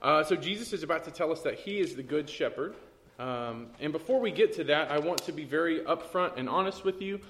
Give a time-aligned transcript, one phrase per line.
[0.00, 2.76] Uh, so Jesus is about to tell us that he is the good shepherd.
[3.18, 6.84] Um, and before we get to that, I want to be very upfront and honest
[6.84, 7.20] with you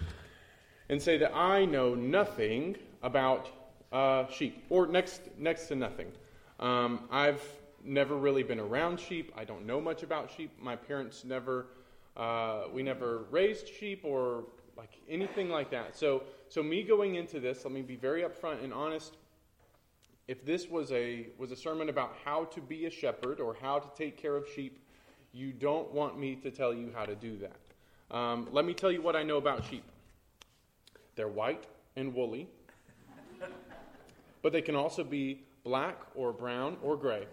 [0.90, 3.48] and say that I know nothing about
[3.90, 6.08] uh, sheep, or next next to nothing.
[6.60, 7.42] Um, I've
[7.82, 9.32] never really been around sheep.
[9.34, 10.50] I don't know much about sheep.
[10.60, 11.68] My parents never,
[12.16, 14.44] uh, we never raised sheep or
[14.76, 15.96] like anything like that.
[15.96, 19.16] So, so me going into this, let me be very upfront and honest.
[20.28, 23.78] If this was a was a sermon about how to be a shepherd or how
[23.78, 24.78] to take care of sheep,
[25.32, 28.16] you don't want me to tell you how to do that.
[28.16, 29.84] Um, let me tell you what I know about sheep.
[31.16, 31.64] They're white
[31.96, 32.46] and woolly,
[34.42, 37.26] but they can also be black or brown or gray.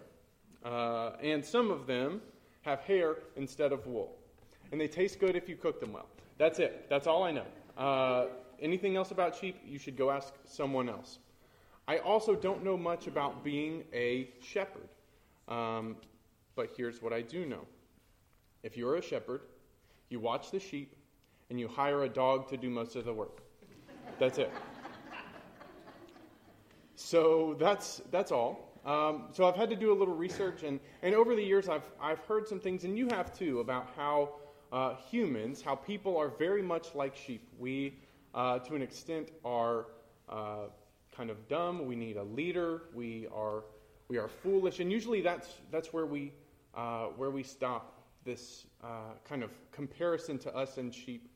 [0.64, 2.22] Uh, and some of them
[2.62, 4.16] have hair instead of wool.
[4.72, 6.08] And they taste good if you cook them well.
[6.38, 6.88] That's it.
[6.90, 7.46] That's all I know.
[7.78, 8.26] Uh,
[8.60, 11.20] anything else about sheep, you should go ask someone else.
[11.88, 14.90] I also don't know much about being a shepherd.
[15.48, 15.98] Um,
[16.56, 17.66] but here's what I do know
[18.64, 19.42] if you're a shepherd,
[20.10, 20.96] you watch the sheep,
[21.50, 23.42] and you hire a dog to do most of the work.
[24.18, 24.52] That's it.
[26.96, 28.80] So that's, that's all.
[28.86, 31.90] Um, so I've had to do a little research, and, and over the years, I've,
[32.02, 34.36] I've heard some things, and you have too, about how
[34.72, 37.48] uh, humans, how people are very much like sheep.
[37.60, 38.00] We,
[38.34, 39.88] uh, to an extent, are
[40.30, 40.68] uh,
[41.16, 41.86] kind of dumb.
[41.86, 42.84] We need a leader.
[42.94, 43.64] We are,
[44.08, 46.34] we are foolish, and usually that's, that's where, we,
[46.76, 51.30] uh, where we stop this uh, kind of comparison to us and sheep.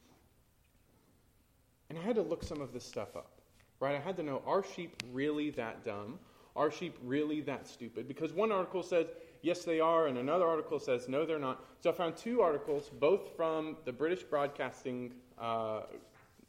[1.89, 3.39] And I had to look some of this stuff up
[3.79, 3.95] right?
[3.95, 6.19] I had to know are sheep really that dumb?
[6.55, 8.07] Are sheep really that stupid?
[8.07, 9.07] Because one article says,
[9.41, 11.63] yes, they are, and another article says, no, they're not.
[11.79, 15.81] So I found two articles, both from the British Broadcasting, uh,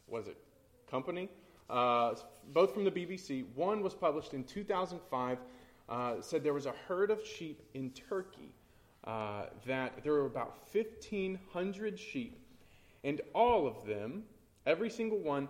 [0.08, 0.36] was it,
[0.90, 1.28] company?
[1.70, 2.14] Uh,
[2.52, 3.44] both from the BBC.
[3.54, 5.38] One was published in 2005,
[5.88, 8.52] uh, said there was a herd of sheep in Turkey,
[9.04, 12.36] uh, that there were about 1,500 sheep,
[13.04, 14.24] and all of them,
[14.66, 15.48] every single one,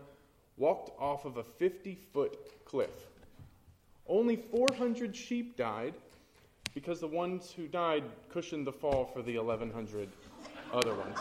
[0.58, 3.06] walked off of a 50 foot cliff.
[4.06, 5.94] Only 400 sheep died
[6.74, 10.08] because the ones who died cushioned the fall for the 1,100
[10.72, 11.18] other ones.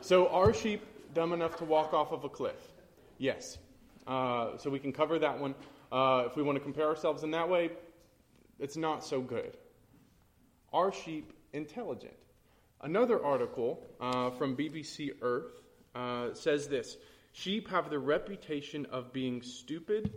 [0.00, 0.82] So, are sheep
[1.12, 2.72] dumb enough to walk off of a cliff?
[3.18, 3.58] Yes.
[4.06, 5.54] Uh, so, we can cover that one.
[5.90, 7.70] Uh, if we want to compare ourselves in that way,
[8.58, 9.56] it's not so good.
[10.72, 12.14] Are sheep intelligent?
[12.82, 15.62] Another article uh, from BBC Earth
[15.94, 16.98] uh, says this
[17.32, 20.12] Sheep have the reputation of being stupid,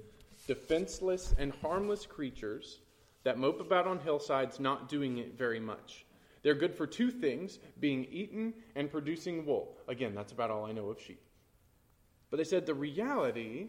[0.47, 2.81] defenseless, and harmless creatures
[3.23, 6.05] that mope about on hillsides, not doing it very much.
[6.43, 9.77] They're good for two things being eaten and producing wool.
[9.87, 11.21] Again, that's about all I know of sheep.
[12.29, 13.67] But they said the reality,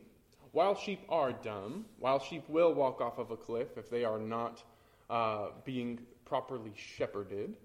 [0.52, 4.18] while sheep are dumb, while sheep will walk off of a cliff if they are
[4.18, 4.62] not
[5.10, 7.56] uh, being properly shepherded,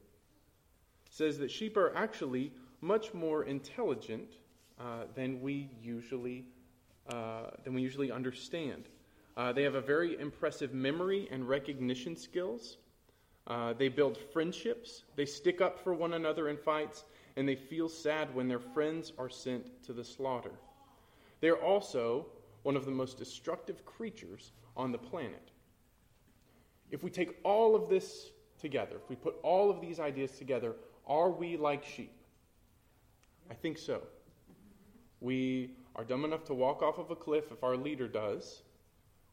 [1.09, 4.37] says that sheep are actually much more intelligent
[4.79, 6.45] uh, than we usually
[7.09, 8.87] uh, than we usually understand.
[9.35, 12.77] Uh, they have a very impressive memory and recognition skills.
[13.47, 15.03] Uh, they build friendships.
[15.15, 17.03] They stick up for one another in fights,
[17.35, 20.51] and they feel sad when their friends are sent to the slaughter.
[21.43, 22.27] They are also
[22.61, 25.51] one of the most destructive creatures on the planet.
[26.89, 30.73] If we take all of this together, if we put all of these ideas together,
[31.05, 32.15] are we like sheep?
[33.51, 34.03] I think so.
[35.19, 38.61] We are dumb enough to walk off of a cliff if our leader does.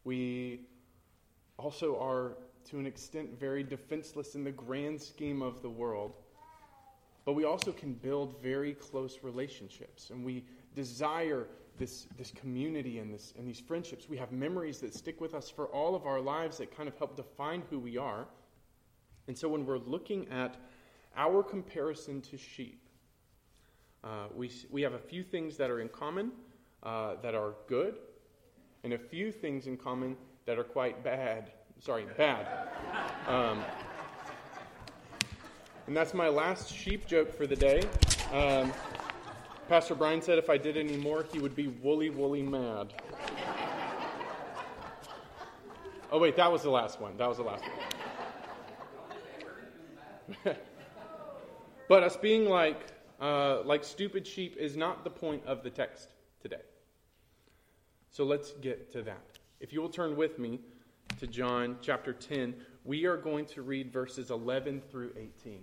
[0.02, 0.62] We
[1.58, 2.38] also are,
[2.70, 6.16] to an extent, very defenseless in the grand scheme of the world.
[7.24, 10.44] But we also can build very close relationships, and we
[10.74, 11.46] desire
[11.80, 14.08] this, this community and, this, and these friendships.
[14.08, 16.96] We have memories that stick with us for all of our lives that kind of
[16.98, 18.26] help define who we are.
[19.26, 20.56] And so when we're looking at
[21.16, 22.86] our comparison to sheep,
[24.04, 26.32] uh, we, we have a few things that are in common
[26.82, 27.96] uh, that are good,
[28.84, 31.50] and a few things in common that are quite bad.
[31.78, 32.68] Sorry, bad.
[33.26, 33.62] Um,
[35.86, 37.82] and that's my last sheep joke for the day.
[38.32, 38.72] Um,
[39.70, 42.92] Pastor Brian said if I did any more, he would be woolly, woolly mad.
[46.10, 47.16] Oh, wait, that was the last one.
[47.16, 47.62] That was the last
[50.44, 50.56] one.
[51.88, 52.84] but us being like
[53.20, 56.62] uh, like stupid sheep is not the point of the text today.
[58.10, 59.38] So let's get to that.
[59.60, 60.58] If you will turn with me
[61.20, 65.62] to John chapter 10, we are going to read verses 11 through 18.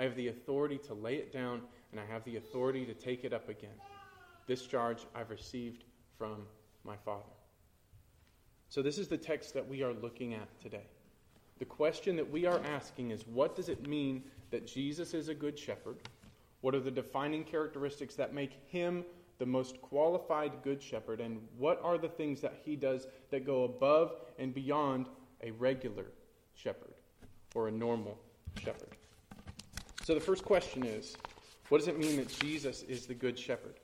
[0.00, 1.60] I have the authority to lay it down,
[1.92, 3.76] and I have the authority to take it up again.
[4.46, 5.84] This charge I've received
[6.16, 6.46] from
[6.84, 7.34] my Father.
[8.70, 10.86] So, this is the text that we are looking at today.
[11.58, 15.34] The question that we are asking is what does it mean that Jesus is a
[15.34, 15.98] good shepherd?
[16.62, 19.04] What are the defining characteristics that make him
[19.38, 21.20] the most qualified good shepherd?
[21.20, 25.10] And what are the things that he does that go above and beyond
[25.42, 26.06] a regular
[26.54, 26.94] shepherd
[27.54, 28.18] or a normal
[28.56, 28.96] shepherd?
[30.02, 31.16] So the first question is
[31.68, 33.74] what does it mean that Jesus is the good shepherd?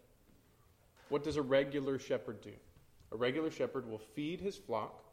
[1.08, 2.52] What does a regular shepherd do?
[3.12, 5.04] A regular shepherd will feed his flock.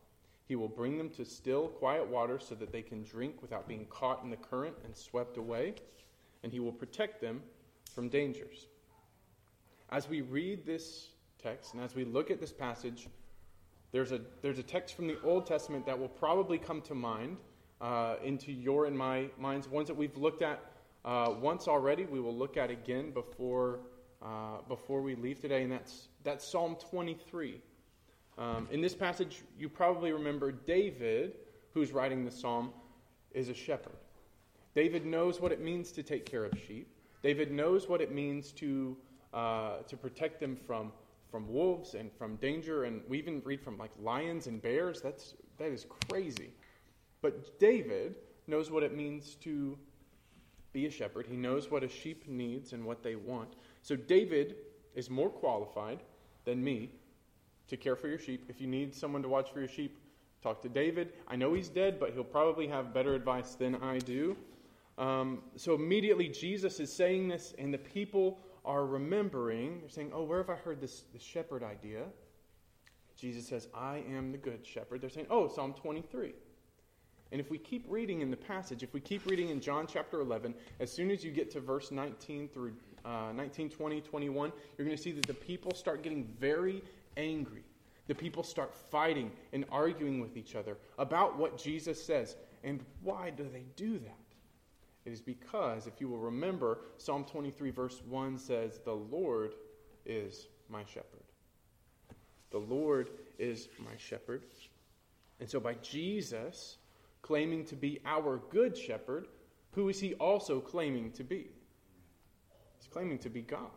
[0.47, 3.85] He will bring them to still, quiet water so that they can drink without being
[3.85, 5.75] caught in the current and swept away.
[6.41, 7.41] And he will protect them
[7.93, 8.67] from dangers.
[9.91, 11.09] As we read this
[11.41, 13.07] text and as we look at this passage,
[13.91, 17.37] there's a, there's a text from the Old Testament that will probably come to mind
[17.79, 20.72] uh, into your and my minds, ones that we've looked at
[21.05, 22.05] uh, once already.
[22.05, 23.79] We will look at again before,
[24.21, 27.61] uh, before we leave today, and that's, that's Psalm 23.
[28.37, 31.33] Um, in this passage, you probably remember David,
[31.73, 32.71] who's writing the psalm,
[33.31, 33.97] is a shepherd.
[34.75, 36.87] David knows what it means to take care of sheep.
[37.21, 38.97] David knows what it means to,
[39.33, 40.91] uh, to protect them from,
[41.29, 42.85] from wolves and from danger.
[42.85, 44.99] And we even read from like lions and bears.
[45.01, 46.49] That's, that is crazy.
[47.21, 48.15] But David
[48.47, 49.77] knows what it means to
[50.73, 51.27] be a shepherd.
[51.29, 53.53] He knows what a sheep needs and what they want.
[53.81, 54.55] So David
[54.95, 55.99] is more qualified
[56.45, 56.91] than me
[57.67, 58.45] to care for your sheep.
[58.49, 59.99] If you need someone to watch for your sheep,
[60.41, 61.13] talk to David.
[61.27, 64.35] I know he's dead, but he'll probably have better advice than I do.
[64.97, 69.79] Um, so immediately Jesus is saying this, and the people are remembering.
[69.79, 72.03] They're saying, Oh, where have I heard this, this shepherd idea?
[73.15, 75.01] Jesus says, I am the good shepherd.
[75.01, 76.33] They're saying, Oh, Psalm 23.
[77.33, 80.21] And if we keep reading in the passage, if we keep reading in John chapter
[80.21, 84.85] 11, as soon as you get to verse 19 through uh, 19, 20, 21, you're
[84.85, 86.83] going to see that the people start getting very
[87.17, 87.63] angry.
[88.05, 92.35] The people start fighting and arguing with each other about what Jesus says.
[92.63, 94.17] And why do they do that?
[95.05, 99.55] It is because, if you will remember, Psalm 23, verse 1 says, The Lord
[100.05, 101.23] is my shepherd.
[102.51, 103.09] The Lord
[103.39, 104.43] is my shepherd.
[105.39, 106.77] And so, by Jesus
[107.23, 109.27] claiming to be our good shepherd,
[109.71, 111.47] who is he also claiming to be?
[112.77, 113.71] He's claiming to be God.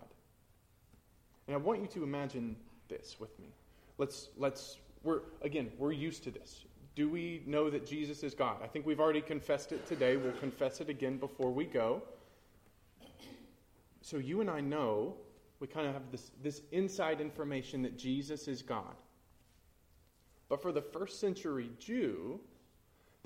[1.47, 2.57] And I want you to imagine
[2.89, 3.47] this with me.
[3.97, 6.65] Let's, let's, we're, again, we're used to this.
[6.97, 8.57] Do we know that Jesus is God?
[8.63, 10.17] I think we've already confessed it today.
[10.17, 12.03] We'll confess it again before we go.
[14.03, 15.15] So you and I know,
[15.61, 18.95] we kind of have this, this inside information that Jesus is God.
[20.49, 22.41] But for the first century Jew,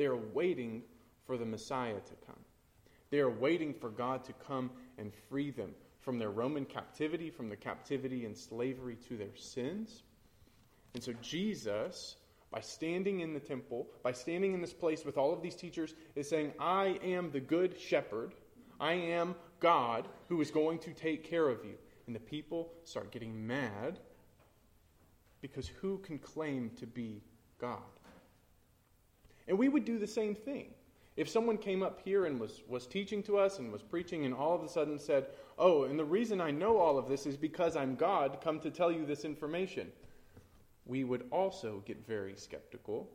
[0.01, 0.83] they are waiting
[1.27, 2.41] for the Messiah to come.
[3.11, 7.51] They are waiting for God to come and free them from their Roman captivity, from
[7.51, 10.05] the captivity and slavery to their sins.
[10.95, 12.17] And so Jesus,
[12.51, 15.95] by standing in the temple, by standing in this place with all of these teachers,
[16.15, 18.33] is saying, I am the good shepherd.
[18.81, 21.75] I am God who is going to take care of you.
[22.07, 23.99] And the people start getting mad
[25.43, 27.21] because who can claim to be
[27.59, 28.00] God?
[29.51, 30.69] And we would do the same thing.
[31.17, 34.33] If someone came up here and was, was teaching to us and was preaching and
[34.33, 35.27] all of a sudden said,
[35.59, 38.71] Oh, and the reason I know all of this is because I'm God, come to
[38.71, 39.89] tell you this information,
[40.87, 43.11] we would also get very skeptical.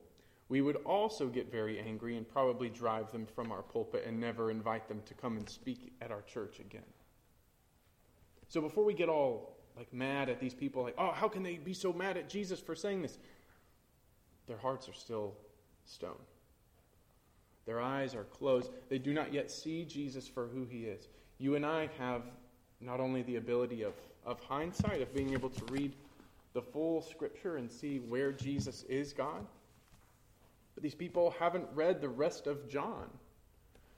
[0.50, 4.52] We would also get very angry and probably drive them from our pulpit and never
[4.52, 6.84] invite them to come and speak at our church again.
[8.50, 11.56] So before we get all like mad at these people, like, oh, how can they
[11.56, 13.20] be so mad at Jesus for saying this?
[14.48, 15.38] Their hearts are still
[15.86, 16.22] stone.
[17.66, 18.70] Their eyes are closed.
[18.90, 21.08] They do not yet see Jesus for who he is.
[21.38, 22.22] You and I have
[22.80, 23.94] not only the ability of,
[24.26, 25.96] of hindsight, of being able to read
[26.54, 29.46] the full scripture and see where Jesus is God,
[30.76, 33.10] but these people haven't read the rest of John.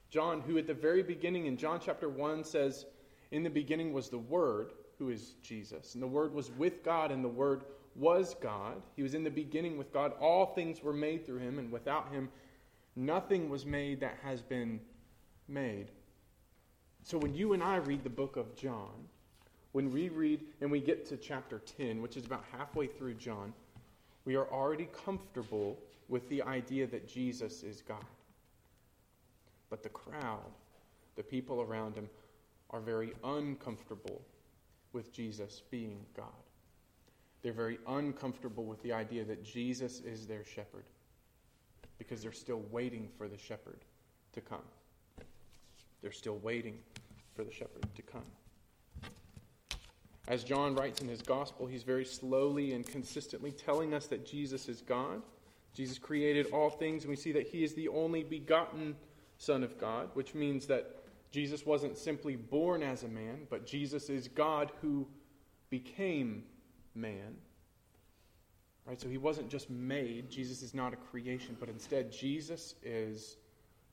[0.10, 2.86] John, who at the very beginning in John chapter 1 says,
[3.32, 5.94] In the beginning was the Word, who is Jesus.
[5.96, 7.64] And the Word was with God, and the Word
[7.98, 8.82] was God.
[8.96, 10.14] He was in the beginning with God.
[10.20, 12.30] All things were made through him, and without him,
[12.96, 14.80] nothing was made that has been
[15.48, 15.88] made.
[17.04, 19.08] So when you and I read the book of John,
[19.72, 23.54] when we read and we get to chapter 10, which is about halfway through John,
[24.26, 28.04] we are already comfortable with the idea that Jesus is God.
[29.70, 30.52] But the crowd,
[31.16, 32.10] the people around him,
[32.70, 34.22] are very uncomfortable
[34.94, 36.47] with Jesus being God.
[37.42, 40.86] They're very uncomfortable with the idea that Jesus is their shepherd
[41.98, 43.80] because they're still waiting for the shepherd
[44.34, 44.64] to come.
[46.02, 46.78] They're still waiting
[47.36, 48.26] for the shepherd to come.
[50.28, 54.68] As John writes in his gospel, he's very slowly and consistently telling us that Jesus
[54.68, 55.22] is God.
[55.74, 58.96] Jesus created all things, and we see that he is the only begotten
[59.38, 60.98] Son of God, which means that
[61.32, 65.08] Jesus wasn't simply born as a man, but Jesus is God who
[65.70, 66.44] became
[66.98, 67.36] man.
[68.86, 69.00] Right?
[69.00, 70.30] So he wasn't just made.
[70.30, 73.38] Jesus is not a creation, but instead Jesus is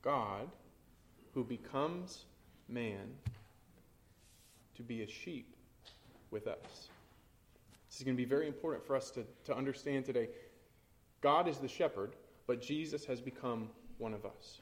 [0.02, 0.48] God
[1.32, 2.24] who becomes
[2.68, 3.10] man
[4.76, 5.56] to be a sheep
[6.30, 6.88] with us.
[7.88, 10.28] This is going to be very important for us to, to understand today.
[11.20, 12.14] God is the shepherd,
[12.46, 13.68] but Jesus has become
[13.98, 14.60] one of us.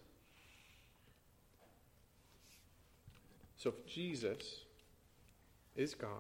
[3.57, 4.65] So if Jesus
[5.77, 6.11] is God,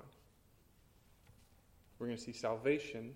[2.02, 3.14] we're going to see salvation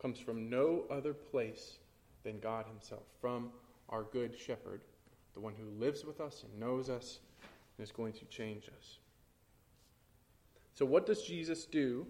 [0.00, 1.78] comes from no other place
[2.22, 3.50] than God Himself, from
[3.88, 4.82] our good shepherd,
[5.34, 7.18] the one who lives with us and knows us
[7.76, 8.98] and is going to change us.
[10.72, 12.06] So, what does Jesus do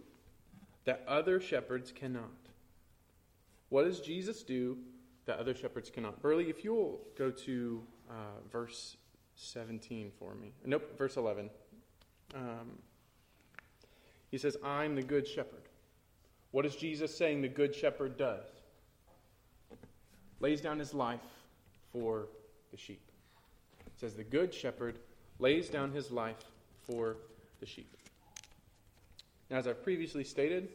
[0.85, 2.51] that other shepherds cannot?
[3.71, 4.77] What does Jesus do
[5.25, 6.21] that other shepherds cannot?
[6.21, 8.13] Burley, if you'll go to uh,
[8.51, 8.99] verse
[9.37, 10.53] 17 for me.
[10.67, 11.49] Nope, verse 11.
[12.35, 12.79] Um,
[14.31, 15.63] he says, I'm the good shepherd.
[16.53, 18.45] What is Jesus saying the good shepherd does?
[20.41, 21.21] Lays down his life
[21.93, 22.29] for
[22.71, 23.03] the sheep.
[23.87, 24.97] It says the good shepherd
[25.39, 26.45] lays down his life
[26.87, 27.17] for
[27.61, 27.97] the sheep.
[29.51, 30.69] Now, as I've previously stated,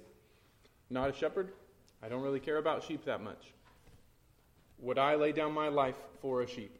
[0.89, 1.53] not a shepherd.
[2.01, 3.53] I don't really care about sheep that much.
[4.79, 6.77] Would I lay down my life for a sheep?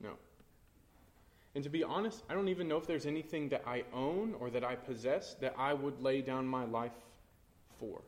[0.00, 0.10] No.
[1.54, 4.50] And to be honest, I don't even know if there's anything that I own or
[4.50, 6.92] that I possess that I would lay down my life
[7.78, 8.02] for.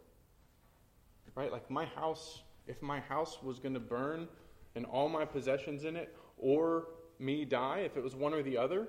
[1.35, 1.53] Right?
[1.53, 4.29] Like my house, if my house was going to burn
[4.75, 8.57] and all my possessions in it, or me die, if it was one or the
[8.57, 8.89] other,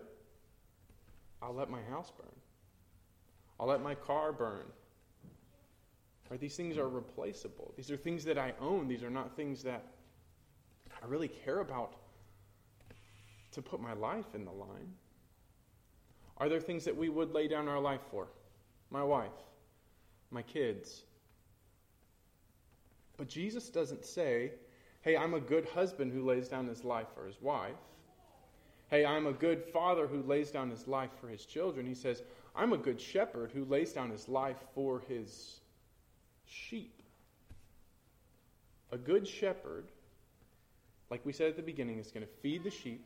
[1.41, 2.27] I'll let my house burn.
[3.59, 4.65] I'll let my car burn.
[6.29, 6.39] Right?
[6.39, 7.73] These things are replaceable.
[7.75, 8.87] These are things that I own.
[8.87, 9.83] These are not things that
[11.01, 11.95] I really care about
[13.51, 14.93] to put my life in the line.
[16.37, 18.27] Are there things that we would lay down our life for?
[18.91, 19.31] My wife,
[20.31, 21.03] my kids.
[23.17, 24.51] But Jesus doesn't say,
[25.01, 27.75] hey, I'm a good husband who lays down his life for his wife.
[28.89, 31.85] Hey, I'm a good father who lays down his life for his children.
[31.85, 32.23] He says,
[32.55, 35.59] I'm a good shepherd who lays down his life for his
[36.45, 37.03] sheep.
[38.91, 39.85] A good shepherd,
[41.11, 43.05] like we said at the beginning, is going to feed the sheep,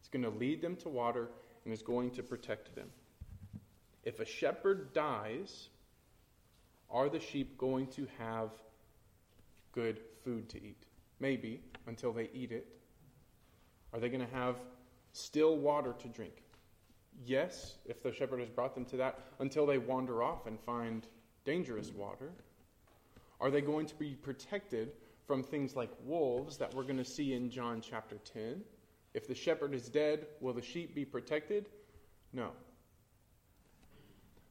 [0.00, 1.28] it's going to lead them to water,
[1.64, 2.88] and is going to protect them.
[4.04, 5.68] If a shepherd dies,
[6.92, 8.50] are the sheep going to have
[9.72, 10.86] good food to eat?
[11.18, 12.66] Maybe, until they eat it.
[13.92, 14.56] Are they going to have
[15.12, 16.42] still water to drink?
[17.24, 21.06] Yes, if the shepherd has brought them to that, until they wander off and find
[21.44, 22.30] dangerous water.
[23.40, 24.92] Are they going to be protected
[25.26, 28.62] from things like wolves that we're going to see in John chapter 10?
[29.14, 31.68] If the shepherd is dead, will the sheep be protected?
[32.32, 32.50] No.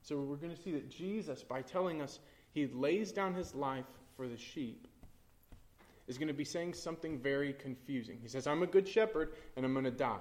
[0.04, 2.20] So we're going to see that Jesus, by telling us
[2.54, 4.88] he lays down his life for the sheep,
[6.08, 8.18] is going to be saying something very confusing.
[8.22, 10.20] He says, I'm a good shepherd and I'm going to die,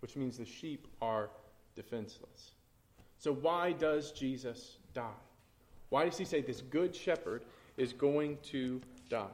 [0.00, 1.30] which means the sheep are
[1.74, 2.52] defenseless.
[3.18, 5.20] So, why does Jesus die?
[5.90, 7.44] Why does he say this good shepherd
[7.76, 9.26] is going to die?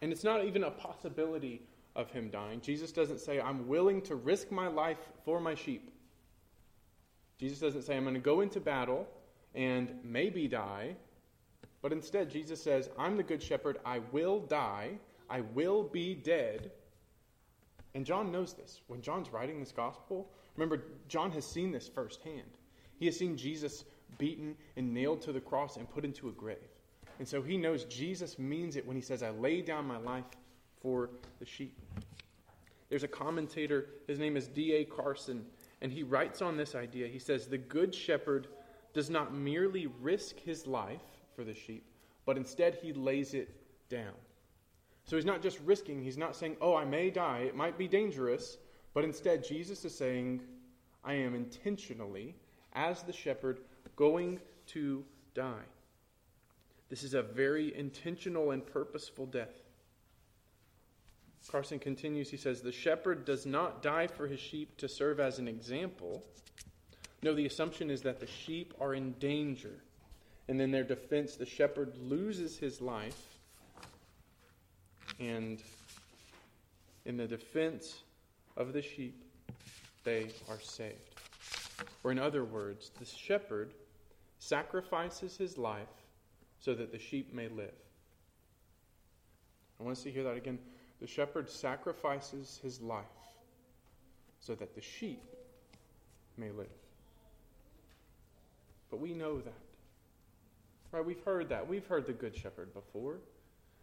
[0.00, 1.62] And it's not even a possibility
[1.96, 2.60] of him dying.
[2.60, 5.90] Jesus doesn't say, I'm willing to risk my life for my sheep.
[7.38, 9.08] Jesus doesn't say, I'm going to go into battle
[9.56, 10.94] and maybe die.
[11.82, 13.78] But instead, Jesus says, I'm the good shepherd.
[13.84, 14.98] I will die.
[15.28, 16.70] I will be dead.
[17.94, 18.82] And John knows this.
[18.86, 22.58] When John's writing this gospel, remember, John has seen this firsthand.
[22.98, 23.84] He has seen Jesus
[24.18, 26.58] beaten and nailed to the cross and put into a grave.
[27.18, 30.24] And so he knows Jesus means it when he says, I lay down my life
[30.82, 31.78] for the sheep.
[32.88, 34.84] There's a commentator, his name is D.A.
[34.84, 35.44] Carson,
[35.80, 37.08] and he writes on this idea.
[37.08, 38.48] He says, The good shepherd
[38.96, 41.84] does not merely risk his life for the sheep,
[42.24, 43.50] but instead he lays it
[43.90, 44.14] down.
[45.04, 47.86] So he's not just risking, he's not saying, Oh, I may die, it might be
[47.86, 48.56] dangerous,
[48.94, 50.40] but instead Jesus is saying,
[51.04, 52.34] I am intentionally,
[52.72, 53.60] as the shepherd,
[53.96, 55.68] going to die.
[56.88, 59.62] This is a very intentional and purposeful death.
[61.46, 65.38] Carson continues, he says, The shepherd does not die for his sheep to serve as
[65.38, 66.24] an example.
[67.26, 69.72] No, the assumption is that the sheep are in danger.
[70.46, 73.20] And in their defense, the shepherd loses his life.
[75.18, 75.60] And
[77.04, 78.02] in the defense
[78.56, 79.24] of the sheep,
[80.04, 80.94] they are saved.
[82.04, 83.74] Or, in other words, the shepherd
[84.38, 85.88] sacrifices his life
[86.60, 87.74] so that the sheep may live.
[89.80, 90.60] I want us to hear that again.
[91.00, 93.04] The shepherd sacrifices his life
[94.38, 95.24] so that the sheep
[96.36, 96.68] may live.
[98.90, 99.52] But we know that.
[100.92, 101.04] Right?
[101.04, 101.66] We've heard that.
[101.66, 103.18] We've heard the Good Shepherd before.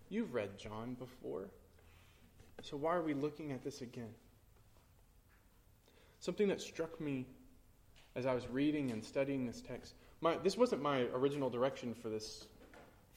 [0.10, 1.50] You've read John before.
[2.62, 4.14] So why are we looking at this again?
[6.20, 7.26] Something that struck me
[8.16, 9.96] as I was reading and studying this text.
[10.22, 12.46] My, this wasn't my original direction for this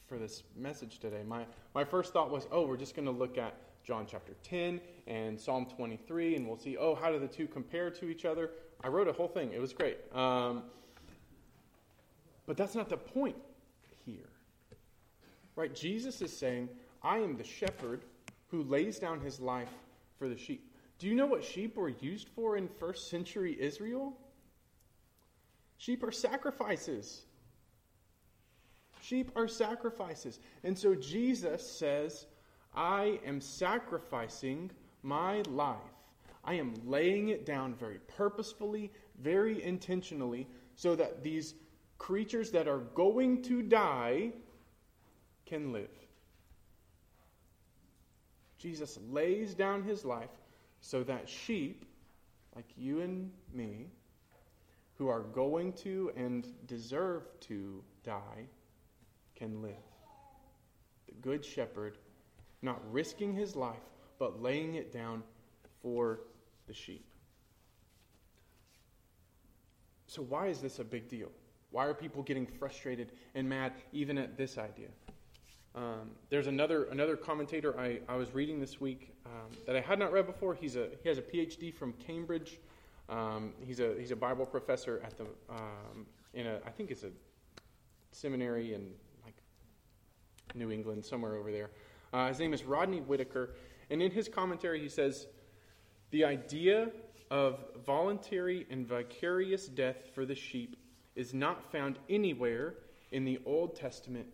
[0.07, 1.21] for this message today.
[1.27, 4.81] My my first thought was, oh, we're just going to look at John chapter 10
[5.05, 8.51] and Psalm 23, and we'll see, oh, how do the two compare to each other?
[8.83, 9.53] I wrote a whole thing.
[9.53, 9.97] It was great.
[10.13, 10.63] Um,
[12.47, 13.35] but that's not the point
[14.05, 14.29] here.
[15.55, 15.73] Right?
[15.75, 16.69] Jesus is saying,
[17.03, 18.01] I am the shepherd
[18.47, 19.69] who lays down his life
[20.17, 20.71] for the sheep.
[20.97, 24.17] Do you know what sheep were used for in first century Israel?
[25.77, 27.25] Sheep are sacrifices.
[29.01, 30.39] Sheep are sacrifices.
[30.63, 32.25] And so Jesus says,
[32.75, 34.71] I am sacrificing
[35.03, 35.77] my life.
[36.43, 41.55] I am laying it down very purposefully, very intentionally, so that these
[41.97, 44.31] creatures that are going to die
[45.45, 45.89] can live.
[48.57, 50.29] Jesus lays down his life
[50.81, 51.85] so that sheep,
[52.55, 53.87] like you and me,
[54.97, 58.47] who are going to and deserve to die,
[59.35, 59.75] can live.
[61.07, 61.97] The Good Shepherd
[62.61, 63.75] not risking his life,
[64.17, 65.23] but laying it down
[65.81, 66.21] for
[66.67, 67.05] the sheep.
[70.07, 71.29] So, why is this a big deal?
[71.77, 74.87] Why are people getting frustrated and mad even at this idea?
[75.75, 79.99] Um, there's another another commentator I, I was reading this week um, that I had
[79.99, 80.55] not read before.
[80.55, 82.57] He's a he has a PhD from Cambridge.
[83.09, 87.03] Um, he's a he's a Bible professor at the um, in a I think it's
[87.03, 87.11] a
[88.11, 88.89] seminary in
[89.23, 89.35] like
[90.55, 91.69] New England somewhere over there.
[92.11, 93.53] Uh, his name is Rodney Whitacre,
[93.91, 95.27] and in his commentary, he says
[96.09, 96.89] the idea
[97.29, 100.75] of voluntary and vicarious death for the sheep
[101.17, 102.75] is not found anywhere
[103.11, 104.27] in the Old Testament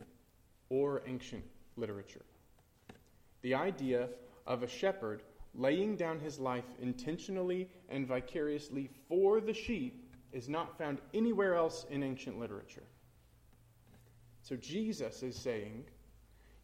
[0.69, 1.45] or ancient
[1.77, 2.25] literature.
[3.41, 4.09] The idea
[4.45, 5.23] of a shepherd
[5.55, 11.85] laying down his life intentionally and vicariously for the sheep is not found anywhere else
[11.89, 12.83] in ancient literature.
[14.41, 15.85] So Jesus is saying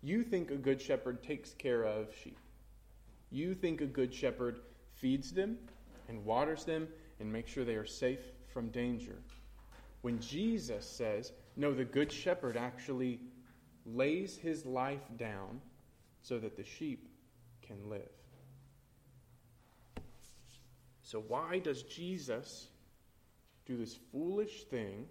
[0.02, 2.38] you think a good shepherd takes care of sheep.
[3.32, 4.60] You think a good shepherd
[4.96, 5.58] feeds them
[6.10, 6.90] and waters them
[7.22, 9.16] and makes sure they are safe from danger.
[10.02, 13.20] When Jesus says, no, the good shepherd actually
[13.86, 15.60] lays his life down
[16.22, 17.10] so that the sheep
[17.62, 18.10] can live.
[21.02, 22.68] So, why does Jesus
[23.66, 25.06] do this foolish thing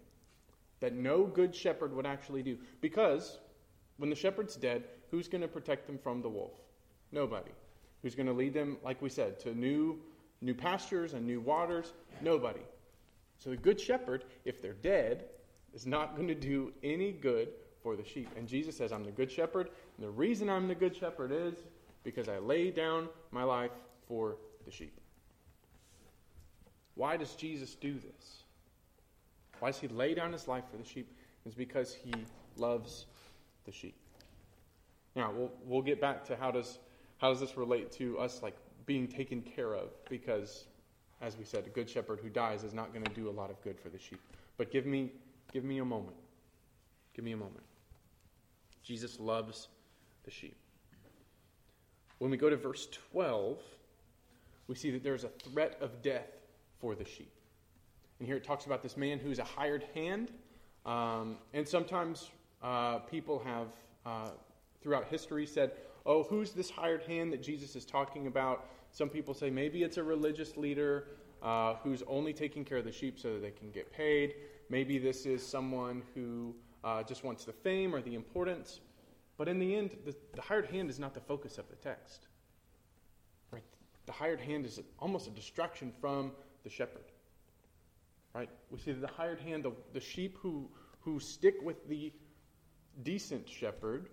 [0.81, 2.57] that no good shepherd would actually do?
[2.81, 3.38] Because
[3.96, 6.53] when the shepherd's dead, who's going to protect them from the wolf?
[7.11, 7.51] Nobody.
[8.03, 9.98] Who's going to lead them, like we said, to new,
[10.40, 11.92] new pastures and new waters?
[12.22, 12.61] Nobody.
[13.38, 15.27] So the good shepherd, if they're dead,
[15.74, 17.48] is not going to do any good
[17.83, 18.29] for the sheep.
[18.37, 19.70] And Jesus says, I'm the good shepherd.
[19.96, 21.55] And the reason I'm the good shepherd is
[22.03, 23.70] because I lay down my life
[24.07, 24.98] for the sheep.
[26.94, 28.42] Why does Jesus do this?
[29.61, 31.12] Why does he lay down his life for the sheep?
[31.46, 32.12] It's because he
[32.57, 33.07] loves
[33.64, 33.94] the sheep.
[35.14, 36.79] Now, we'll, we'll get back to how does,
[37.18, 40.64] how does this relate to us like being taken care of because
[41.20, 43.50] as we said, a good shepherd who dies is not going to do a lot
[43.50, 44.20] of good for the sheep.
[44.57, 45.12] But give me,
[45.52, 46.16] give me a moment.
[47.14, 47.64] Give me a moment.
[48.83, 49.68] Jesus loves
[50.24, 50.57] the sheep.
[52.18, 53.59] When we go to verse 12,
[54.66, 56.28] we see that there's a threat of death
[56.81, 57.33] for the sheep.
[58.18, 60.31] And here it talks about this man who's a hired hand.
[60.85, 62.31] Um, and sometimes
[62.62, 63.68] uh, people have,
[64.04, 64.31] uh,
[64.83, 65.72] throughout history, said,
[66.07, 68.66] Oh, who's this hired hand that Jesus is talking about?
[68.92, 71.07] Some people say maybe it's a religious leader
[71.42, 74.35] uh, who's only taking care of the sheep so that they can get paid.
[74.70, 78.81] Maybe this is someone who uh, just wants the fame or the importance.
[79.37, 82.27] But in the end, the, the hired hand is not the focus of the text.
[83.53, 83.64] Right?
[84.07, 86.33] The hired hand is almost a distraction from
[86.64, 87.05] the shepherd.
[88.35, 88.51] Right?
[88.70, 90.68] We see that the hired hand, the, the sheep who,
[91.01, 92.12] who stick with the
[93.05, 94.09] decent shepherd,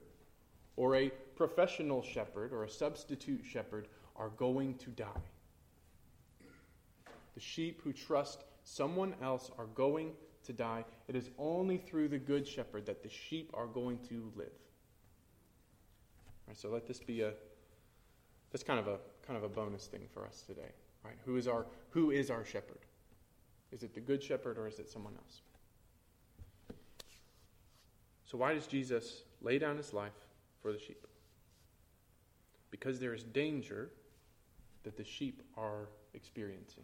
[0.78, 5.06] or a professional shepherd, or a substitute shepherd, are going to die.
[7.34, 10.13] The sheep who trust someone else are going
[10.45, 10.86] to die.
[11.08, 14.51] It is only through the good shepherd that the sheep are going to live.
[16.47, 17.34] Right, so let this be a
[18.51, 20.71] that's kind of a kind of a bonus thing for us today.
[21.04, 21.17] Right?
[21.25, 22.80] Who is our who is our shepherd?
[23.71, 25.41] Is it the good shepherd or is it someone else?
[28.25, 30.13] So why does Jesus lay down his life
[30.62, 31.06] for the sheep?
[32.71, 33.91] Because there is danger
[34.86, 36.84] that the sheep are experiencing.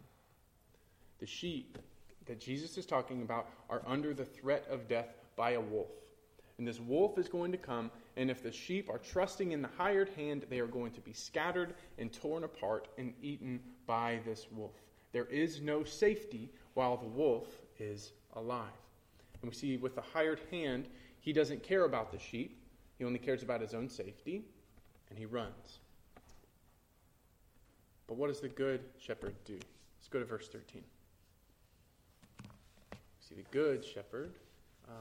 [1.19, 1.77] The sheep
[2.25, 5.91] that Jesus is talking about are under the threat of death by a wolf.
[6.57, 9.69] And this wolf is going to come, and if the sheep are trusting in the
[9.77, 14.47] hired hand, they are going to be scattered and torn apart and eaten by this
[14.51, 14.75] wolf.
[15.11, 17.47] There is no safety while the wolf
[17.79, 18.67] is alive.
[19.41, 20.87] And we see with the hired hand,
[21.19, 22.61] he doesn't care about the sheep,
[22.97, 24.43] he only cares about his own safety,
[25.09, 25.79] and he runs.
[28.11, 29.53] But what does the good shepherd do?
[29.53, 30.83] Let's go to verse 13.
[33.21, 34.33] See, the good shepherd,
[34.89, 34.95] um,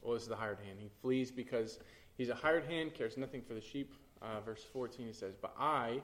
[0.00, 0.78] well, this is the hired hand.
[0.78, 1.80] He flees because
[2.16, 3.92] he's a hired hand, cares nothing for the sheep.
[4.22, 6.00] Uh, verse 14, he says, But I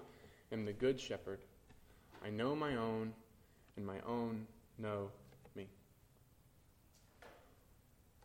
[0.51, 1.39] am the good shepherd.
[2.27, 3.13] I know my own,
[3.77, 4.49] and my own
[4.79, 5.11] know
[5.55, 5.69] me.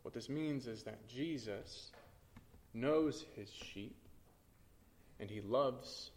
[0.02, 1.92] What this means is that Jesus
[2.74, 3.94] knows his sheep,
[5.20, 6.10] and he loves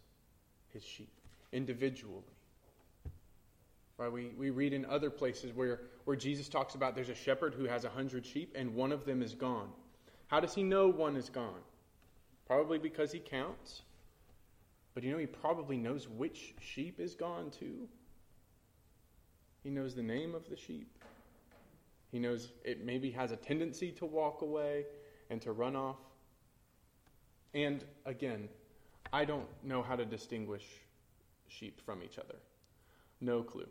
[0.72, 1.12] his sheep
[1.52, 2.24] individually.
[3.98, 4.10] Right?
[4.10, 7.64] We, we read in other places where, where Jesus talks about there's a shepherd who
[7.64, 9.68] has a hundred sheep and one of them is gone.
[10.26, 11.60] How does he know one is gone?
[12.46, 13.82] Probably because he counts.
[14.94, 17.88] But you know, he probably knows which sheep is gone too.
[19.62, 20.88] He knows the name of the sheep.
[22.10, 24.84] He knows it maybe has a tendency to walk away
[25.30, 25.96] and to run off.
[27.54, 28.48] And again,
[29.12, 30.64] I don't know how to distinguish
[31.48, 32.36] sheep from each other.
[33.20, 33.68] No clue.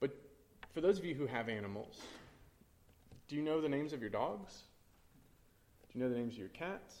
[0.00, 0.16] But
[0.72, 2.00] for those of you who have animals,
[3.28, 4.62] do you know the names of your dogs?
[5.92, 6.96] Do you know the names of your cats?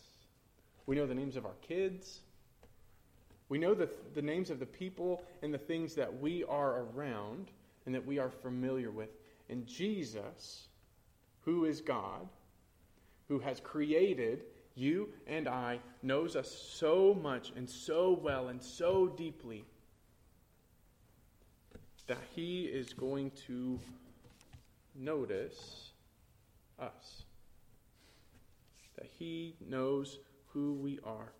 [0.86, 2.20] We know the names of our kids.
[3.48, 7.50] We know the, the names of the people and the things that we are around
[7.86, 9.08] and that we are familiar with.
[9.48, 10.68] And Jesus,
[11.44, 12.28] who is God,
[13.28, 19.08] who has created you and I, knows us so much and so well and so
[19.08, 19.64] deeply
[22.06, 23.78] that he is going to
[24.96, 25.90] notice
[26.78, 27.24] us.
[28.96, 31.32] That he knows who we are.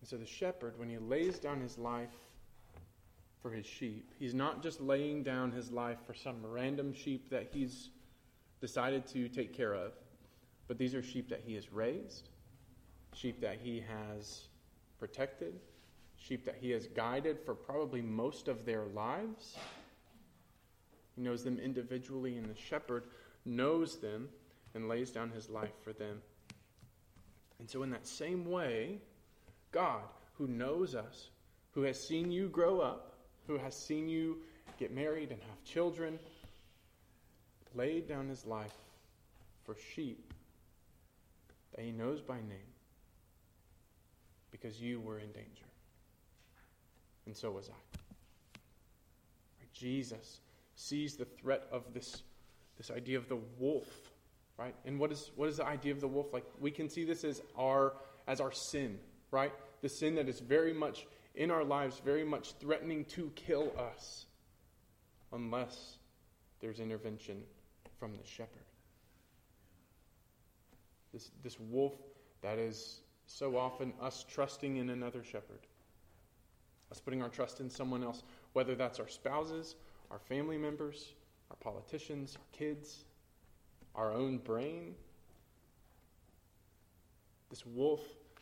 [0.00, 2.14] And so the shepherd, when he lays down his life
[3.42, 7.48] for his sheep, he's not just laying down his life for some random sheep that
[7.52, 7.90] he's
[8.60, 9.92] decided to take care of,
[10.70, 12.28] but these are sheep that he has raised,
[13.12, 14.46] sheep that he has
[15.00, 15.58] protected,
[16.16, 19.56] sheep that he has guided for probably most of their lives.
[21.16, 23.02] He knows them individually, and the shepherd
[23.44, 24.28] knows them
[24.72, 26.22] and lays down his life for them.
[27.58, 29.00] And so, in that same way,
[29.72, 30.04] God,
[30.34, 31.30] who knows us,
[31.72, 33.16] who has seen you grow up,
[33.48, 34.38] who has seen you
[34.78, 36.20] get married and have children,
[37.74, 38.78] laid down his life
[39.64, 40.29] for sheep
[41.74, 42.72] that he knows by name
[44.50, 45.70] because you were in danger
[47.30, 47.98] and so was I.
[49.60, 49.72] Right?
[49.72, 50.40] Jesus
[50.74, 52.24] sees the threat of this,
[52.76, 53.86] this idea of the wolf,
[54.58, 54.74] right?
[54.84, 56.32] And what is, what is the idea of the wolf?
[56.32, 57.92] Like, we can see this as our,
[58.26, 58.98] as our sin,
[59.30, 59.52] right?
[59.82, 61.06] The sin that is very much
[61.36, 64.26] in our lives, very much threatening to kill us
[65.32, 65.98] unless
[66.60, 67.44] there's intervention
[68.00, 68.64] from the shepherd.
[71.12, 71.94] This, this wolf
[72.42, 75.66] that is so often us trusting in another shepherd
[76.90, 79.76] us putting our trust in someone else, whether that's our spouses,
[80.10, 81.14] our family members,
[81.50, 83.04] our politicians, our kids,
[83.94, 84.94] our own brain.
[87.48, 88.00] This wolf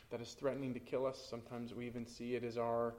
[0.09, 2.95] that is threatening to kill us, sometimes we even see it as our,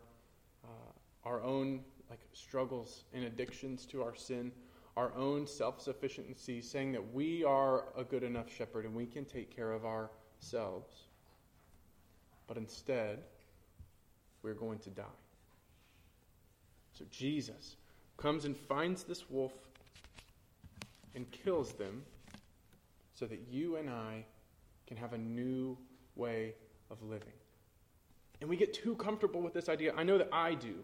[0.65, 4.53] uh, our own like struggles and addictions to our sin,
[5.01, 9.25] our own self sufficiency, saying that we are a good enough shepherd and we can
[9.25, 11.05] take care of ourselves.
[12.47, 13.21] But instead,
[14.43, 15.19] we're going to die.
[16.93, 17.77] So Jesus
[18.19, 19.55] comes and finds this wolf
[21.15, 22.03] and kills them
[23.15, 24.27] so that you and I
[24.87, 25.79] can have a new
[26.15, 26.53] way
[26.91, 27.33] of living.
[28.43, 29.95] And we get too comfortable with this idea.
[29.97, 30.75] I know that I do.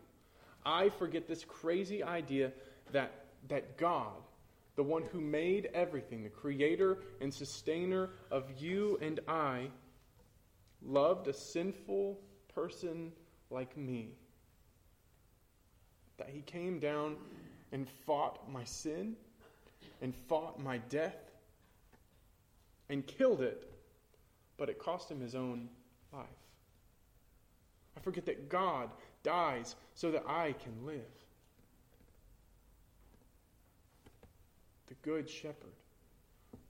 [0.65, 2.53] I forget this crazy idea
[2.93, 4.23] that, that God,
[4.77, 9.69] the one who made everything, the creator and sustainer of you and I,
[10.83, 12.19] loved a sinful
[12.55, 13.13] person
[13.51, 14.11] like me.
[16.19, 17.17] That he came down
[17.73, 19.17] and fought my sin
[20.01, 21.17] and fought my death
[22.89, 23.71] and killed it,
[24.57, 25.69] but it cost him his own
[26.13, 26.27] life.
[27.97, 28.91] I forget that God
[29.23, 31.03] dies so that I can live.
[34.89, 35.75] The Good Shepherd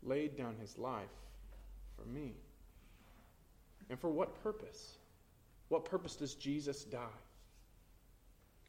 [0.02, 1.04] laid down his life
[1.96, 2.34] for me.
[3.90, 4.98] And for what purpose?
[5.68, 7.06] What purpose does Jesus die?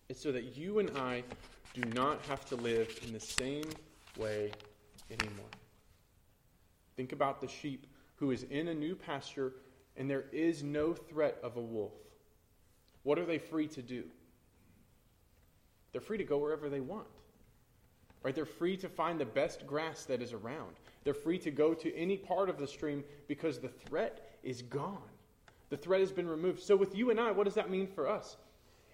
[0.10, 1.23] It's so that you and I
[1.73, 3.69] do not have to live in the same
[4.17, 4.51] way
[5.12, 5.45] anymore.
[6.95, 9.53] Think about the sheep who is in a new pasture
[9.95, 11.93] and there is no threat of a wolf.
[13.03, 14.03] What are they free to do?
[15.91, 17.07] They're free to go wherever they want.
[18.23, 18.36] Right?
[18.36, 20.75] They're free to find the best grass that is around.
[21.03, 24.97] They're free to go to any part of the stream because the threat is gone.
[25.69, 26.62] The threat has been removed.
[26.62, 28.38] So, with you and I, what does that mean for us?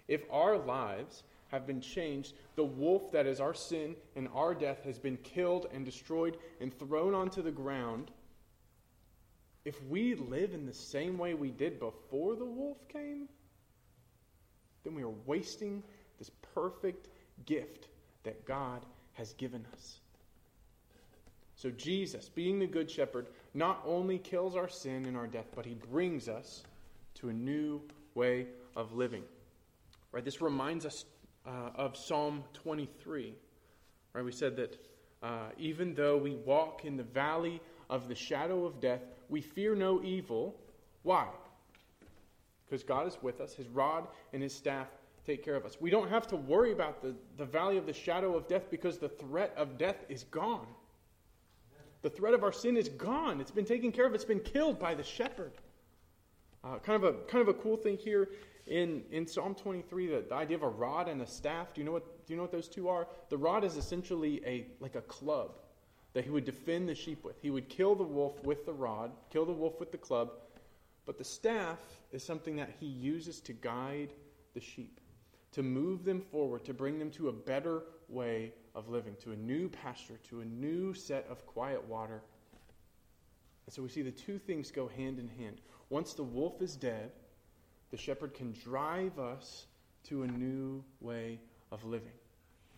[0.08, 4.84] If our lives have been changed, the wolf that is our sin and our death
[4.84, 8.12] has been killed and destroyed and thrown onto the ground.
[9.64, 13.30] If we live in the same way we did before the wolf came,
[14.84, 15.84] then we are wasting
[16.18, 17.10] this perfect
[17.46, 17.88] gift
[18.24, 20.00] that God has given us.
[21.56, 25.66] So, Jesus, being the Good Shepherd, not only kills our sin and our death, but
[25.66, 26.64] he brings us
[27.16, 27.82] to a new
[28.16, 29.24] way of living.
[30.12, 30.26] Right?
[30.26, 31.06] This reminds us
[31.46, 33.34] uh, of Psalm 23.
[34.14, 34.26] Right?
[34.26, 34.78] We said that
[35.22, 39.76] uh, even though we walk in the valley of the shadow of death, we fear
[39.76, 40.56] no evil.
[41.04, 41.28] Why?
[42.66, 44.88] Because God is with us, his rod and his staff
[45.26, 45.78] take care of us.
[45.80, 48.98] We don't have to worry about the, the valley of the shadow of death because
[48.98, 50.68] the threat of death is gone.
[52.02, 53.40] The threat of our sin is gone.
[53.40, 54.14] It's been taken care of.
[54.14, 55.54] It's been killed by the shepherd.
[56.64, 58.30] Uh, kind of a kind of a cool thing here
[58.68, 61.74] in, in Psalm 23, the, the idea of a rod and a staff.
[61.74, 63.08] Do you know what do you know what those two are?
[63.30, 65.52] The rod is essentially a like a club
[66.14, 67.42] that he would defend the sheep with.
[67.42, 70.32] He would kill the wolf with the rod, kill the wolf with the club,
[71.06, 71.80] but the staff
[72.12, 74.14] is something that he uses to guide
[74.54, 75.00] the sheep
[75.54, 79.36] to move them forward, to bring them to a better way of living, to a
[79.36, 82.22] new pasture, to a new set of quiet water.
[83.66, 85.62] And so we see the two things go hand in hand.
[85.90, 87.12] Once the wolf is dead,
[87.92, 89.68] the shepherd can drive us
[90.06, 91.40] to a new way
[91.72, 92.12] of living.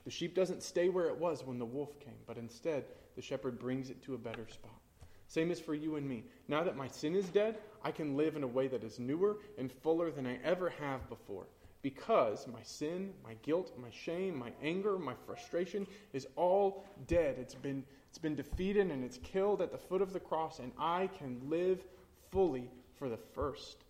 [0.04, 2.86] The sheep doesn't stay where it was when the wolf came, but instead,
[3.16, 4.80] the shepherd brings it to a better spot.
[5.28, 6.26] Same is for you and me.
[6.48, 9.38] Now that my sin is dead, I can live in a way that is newer
[9.58, 11.48] and fuller than I ever have before
[11.86, 17.36] because my sin, my guilt, my shame, my anger, my frustration is all dead.
[17.38, 20.72] It's been, it's been defeated and it's killed at the foot of the cross, and
[20.80, 21.84] I can live
[22.32, 23.84] fully for the first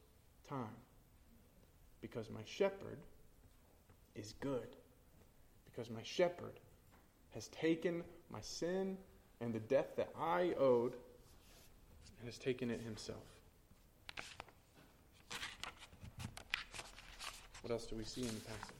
[0.49, 0.75] time.
[2.01, 2.97] Because my shepherd
[4.13, 4.75] is good.
[5.63, 6.60] Because my shepherd
[7.34, 8.97] has taken my sin
[9.39, 10.97] and the death that I owed
[12.19, 13.34] and has taken it himself.
[17.65, 18.75] What else do we see in the passage?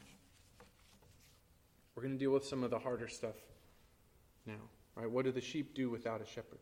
[1.96, 3.34] We're going to deal with some of the harder stuff
[4.46, 4.62] now.
[4.96, 5.10] Right?
[5.10, 6.60] What do the sheep do without a shepherd?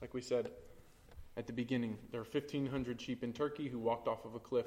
[0.00, 0.48] Like we said
[1.36, 4.64] at the beginning, there are 1,500 sheep in Turkey who walked off of a cliff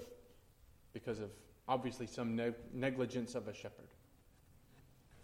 [0.94, 1.32] because of
[1.68, 3.90] obviously some ne- negligence of a shepherd.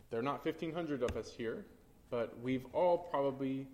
[0.09, 1.67] There are not 1,500 of us here,
[2.09, 3.67] but we've all probably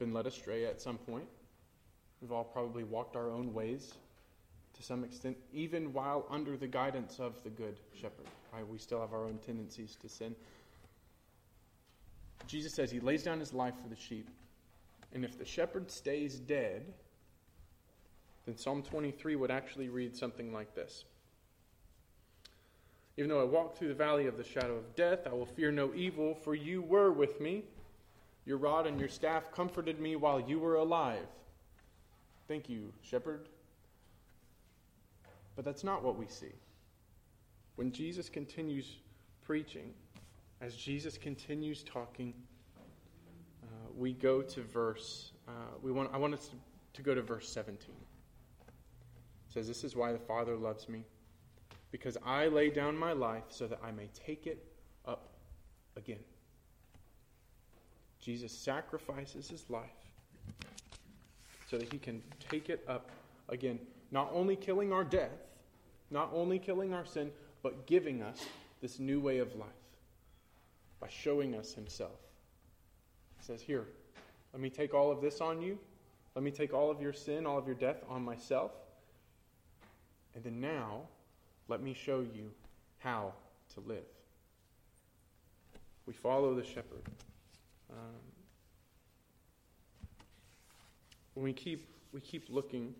[0.00, 1.28] been led astray at some point.
[2.20, 3.94] We've all probably walked our own ways
[4.78, 8.26] to some extent, even while under the guidance of the Good Shepherd.
[8.52, 8.66] Right?
[8.66, 10.34] We still have our own tendencies to sin.
[12.46, 14.30] Jesus says he lays down his life for the sheep.
[15.12, 16.84] And if the shepherd stays dead,
[18.46, 21.04] then Psalm 23 would actually read something like this
[23.16, 25.72] Even though I walk through the valley of the shadow of death, I will fear
[25.72, 27.64] no evil, for you were with me.
[28.46, 31.26] Your rod and your staff comforted me while you were alive.
[32.46, 33.48] Thank you, shepherd.
[35.58, 36.52] But that's not what we see.
[37.74, 38.98] When Jesus continues
[39.44, 39.92] preaching,
[40.60, 42.32] as Jesus continues talking,
[43.64, 43.66] uh,
[43.96, 45.50] we go to verse, uh,
[45.82, 46.54] we want, I want us to,
[46.92, 47.88] to go to verse 17.
[47.90, 51.04] It says, This is why the Father loves me,
[51.90, 54.64] because I lay down my life so that I may take it
[55.06, 55.30] up
[55.96, 56.22] again.
[58.20, 59.90] Jesus sacrifices his life
[61.68, 63.10] so that he can take it up
[63.48, 63.80] again,
[64.12, 65.47] not only killing our death,
[66.10, 67.30] not only killing our sin,
[67.62, 68.44] but giving us
[68.80, 69.68] this new way of life
[71.00, 72.18] by showing us himself.
[73.38, 73.86] He says, Here,
[74.52, 75.78] let me take all of this on you.
[76.34, 78.72] Let me take all of your sin, all of your death on myself.
[80.34, 81.02] And then now,
[81.68, 82.50] let me show you
[82.98, 83.32] how
[83.74, 84.04] to live.
[86.06, 87.02] We follow the shepherd.
[87.90, 88.20] Um,
[91.34, 92.94] when we keep we keep looking,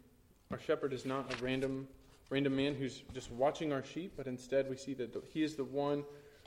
[0.51, 1.89] our shepherd is not a random
[2.31, 5.65] random man who's just watching our sheep, but instead we see that he is the
[5.65, 6.05] one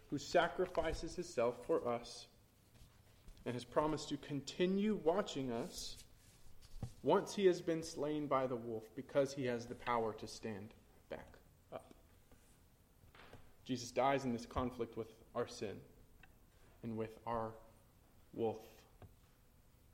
[0.10, 2.28] who sacrifices himself for us
[3.46, 5.98] and has promised to continue watching us
[7.04, 10.74] once he has been slain by the wolf because he has the power to stand
[11.10, 11.38] back
[11.74, 11.94] up.
[13.66, 15.76] Jesus dies in this conflict with our sin
[16.84, 17.52] and with our
[18.34, 18.60] wolf.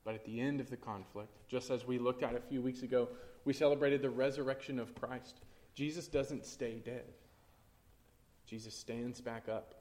[0.04, 2.82] But at the end of the conflict, just as we looked at a few weeks
[2.82, 3.10] ago,
[3.46, 5.42] we celebrated the resurrection of Christ.
[5.78, 7.04] Jesus doesn't stay dead.
[8.48, 9.76] Jesus stands back up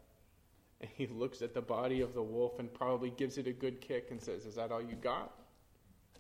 [0.83, 3.81] and he looks at the body of the wolf and probably gives it a good
[3.81, 5.33] kick and says, Is that all you got?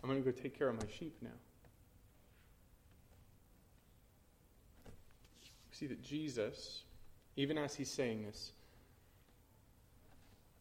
[0.02, 1.28] I'm going to go take care of my sheep now.
[5.72, 6.84] See that Jesus,
[7.36, 8.52] even as he's saying this,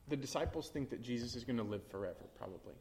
[0.09, 2.75] the disciples think that Jesus is going to live forever, probably.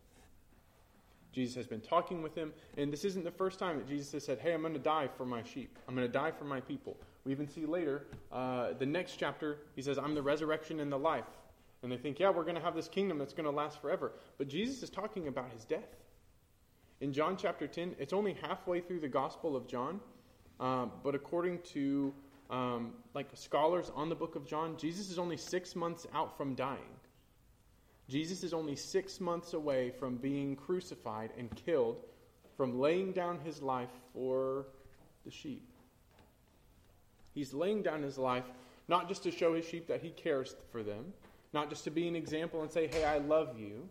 [1.35, 4.25] Jesus has been talking with him, and this isn't the first time that Jesus has
[4.25, 5.79] said, Hey, I'm going to die for my sheep.
[5.88, 6.97] I'm going to die for my people.
[7.25, 10.99] We even see later, uh, the next chapter, he says, I'm the resurrection and the
[10.99, 11.25] life.
[11.83, 14.12] And they think, Yeah, we're going to have this kingdom that's going to last forever.
[14.38, 15.97] But Jesus is talking about his death.
[17.01, 20.01] In John chapter 10, it's only halfway through the Gospel of John,
[20.61, 22.14] um, but according to
[22.49, 26.55] um, like scholars on the book of John, Jesus is only six months out from
[26.55, 26.79] dying.
[28.09, 31.97] Jesus is only six months away from being crucified and killed,
[32.57, 34.67] from laying down his life for
[35.25, 35.67] the sheep.
[37.35, 38.45] He's laying down his life
[38.88, 41.12] not just to show his sheep that he cares for them,
[41.53, 43.88] not just to be an example and say, hey, I love you,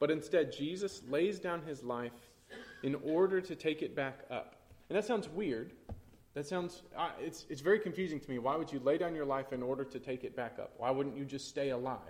[0.00, 2.12] but instead, Jesus lays down his life
[2.82, 4.56] in order to take it back up.
[4.88, 5.72] And that sounds weird.
[6.34, 8.38] That sounds, uh, it's, it's very confusing to me.
[8.38, 10.72] Why would you lay down your life in order to take it back up?
[10.78, 12.00] Why wouldn't you just stay alive?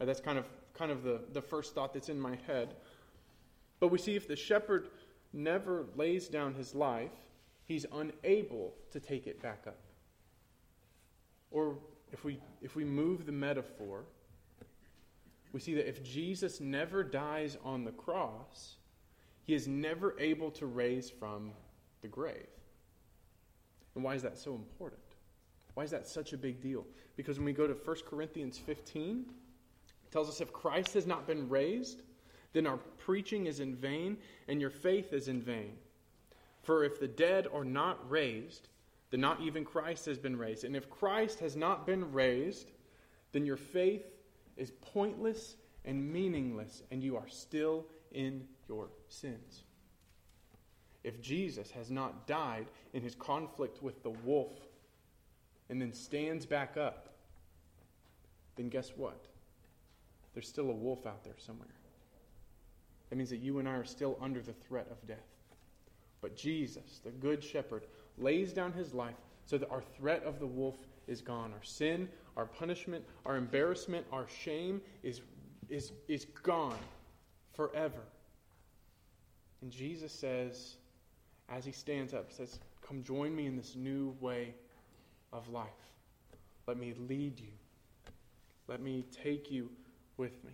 [0.00, 2.74] Uh, that's kind of, kind of the, the first thought that's in my head.
[3.80, 4.88] But we see if the shepherd
[5.32, 7.10] never lays down his life,
[7.64, 9.78] he's unable to take it back up.
[11.50, 11.76] Or
[12.12, 14.04] if we, if we move the metaphor,
[15.52, 18.76] we see that if Jesus never dies on the cross,
[19.44, 21.52] he is never able to raise from
[22.00, 22.46] the grave.
[23.94, 25.00] And why is that so important?
[25.74, 26.86] Why is that such a big deal?
[27.16, 29.34] Because when we go to 1 Corinthians 15, it
[30.12, 32.02] tells us if Christ has not been raised,
[32.52, 35.72] then our preaching is in vain and your faith is in vain.
[36.62, 38.68] For if the dead are not raised,
[39.10, 40.64] then not even Christ has been raised.
[40.64, 42.70] And if Christ has not been raised,
[43.32, 44.04] then your faith
[44.56, 49.64] is pointless and meaningless, and you are still in your sins.
[51.02, 54.56] If Jesus has not died in his conflict with the wolf
[55.68, 57.08] and then stands back up,
[58.56, 59.26] then guess what?
[60.34, 61.68] There's still a wolf out there somewhere.
[63.10, 65.18] That means that you and I are still under the threat of death.
[66.20, 70.46] But Jesus, the Good Shepherd, lays down his life so that our threat of the
[70.46, 71.52] wolf is gone.
[71.52, 75.20] Our sin, our punishment, our embarrassment, our shame is,
[75.68, 76.78] is, is gone
[77.52, 78.00] forever.
[79.60, 80.76] And Jesus says,
[81.48, 84.54] as he stands up, says, Come join me in this new way
[85.32, 85.68] of life.
[86.66, 87.52] Let me lead you.
[88.68, 89.70] Let me take you
[90.22, 90.52] with me.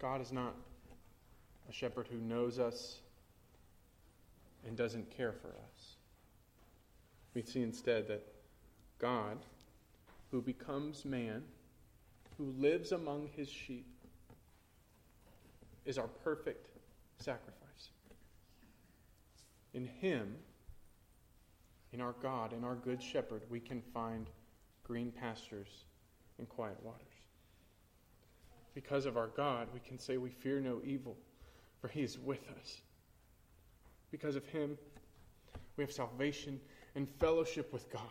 [0.00, 0.54] God is not
[1.68, 2.98] a shepherd who knows us
[4.64, 5.96] and doesn't care for us.
[7.34, 8.22] We see instead that
[9.00, 9.38] God,
[10.30, 11.42] who becomes man,
[12.36, 13.88] who lives among his sheep,
[15.86, 16.68] is our perfect
[17.18, 17.88] sacrifice.
[19.74, 20.36] In him,
[21.92, 24.30] in our God, in our good shepherd, we can find
[24.88, 25.84] green pastures
[26.38, 27.02] and quiet waters.
[28.74, 31.16] Because of our God, we can say we fear no evil,
[31.80, 32.80] for he is with us.
[34.10, 34.78] Because of him,
[35.76, 36.58] we have salvation
[36.94, 38.02] and fellowship with God.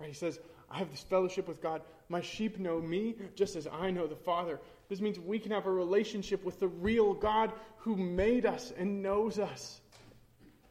[0.00, 0.08] Right?
[0.08, 1.82] He says, I have this fellowship with God.
[2.08, 4.60] My sheep know me just as I know the Father.
[4.88, 9.02] This means we can have a relationship with the real God who made us and
[9.02, 9.80] knows us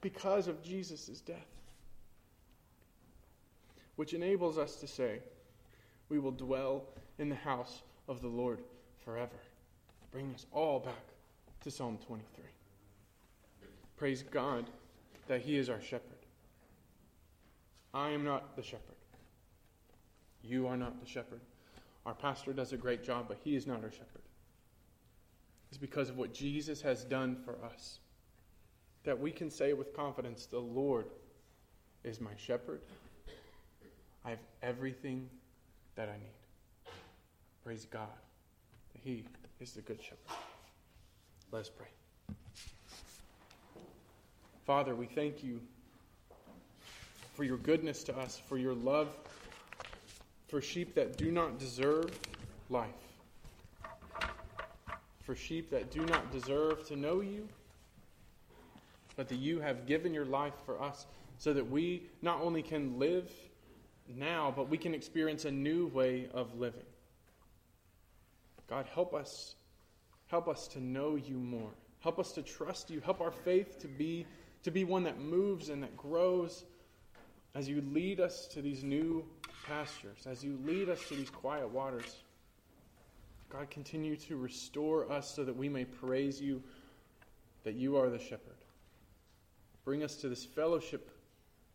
[0.01, 1.54] because of Jesus' death.
[3.95, 5.19] Which enables us to say,
[6.09, 6.83] We will dwell
[7.17, 8.59] in the house of the Lord
[9.03, 9.37] forever.
[10.11, 11.05] Bring us all back
[11.61, 12.43] to Psalm 23.
[13.97, 14.65] Praise God
[15.27, 16.11] that He is our shepherd.
[17.93, 18.81] I am not the shepherd.
[20.43, 21.39] You are not the shepherd.
[22.05, 24.21] Our pastor does a great job, but he is not our shepherd.
[25.69, 27.99] It's because of what Jesus has done for us
[29.03, 31.07] that we can say with confidence, The Lord
[32.03, 32.81] is my shepherd.
[34.25, 35.29] I have everything
[35.95, 36.93] that I need.
[37.63, 38.07] Praise God
[39.03, 39.23] He
[39.59, 40.17] is the good shepherd.
[41.51, 41.87] Let us pray.
[44.65, 45.61] Father, we thank you
[47.35, 49.09] for your goodness to us, for your love
[50.47, 52.09] for sheep that do not deserve
[52.69, 52.87] life,
[55.21, 57.47] for sheep that do not deserve to know you,
[59.15, 61.07] but that you have given your life for us
[61.37, 63.29] so that we not only can live
[64.07, 66.85] now, but we can experience a new way of living.
[68.69, 69.55] God, help us.
[70.27, 71.71] Help us to know you more.
[71.99, 72.99] Help us to trust you.
[72.99, 74.25] Help our faith to be,
[74.63, 76.65] to be one that moves and that grows
[77.53, 79.25] as you lead us to these new
[79.65, 82.17] pastures, as you lead us to these quiet waters.
[83.49, 86.61] God, continue to restore us so that we may praise you,
[87.63, 88.57] that you are the shepherd.
[89.85, 91.11] Bring us to this fellowship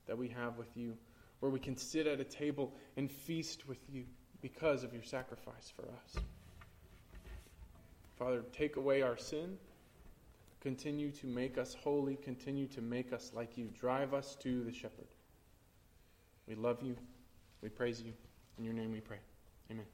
[0.06, 0.96] that we have with you,
[1.40, 4.04] where we can sit at a table and feast with you
[4.40, 6.24] because of your sacrifice for us.
[8.18, 9.56] Father, take away our sin.
[10.60, 12.16] Continue to make us holy.
[12.16, 13.70] Continue to make us like you.
[13.78, 15.08] Drive us to the shepherd.
[16.46, 16.96] We love you.
[17.62, 18.12] We praise you.
[18.58, 19.18] In your name we pray.
[19.70, 19.86] Amen.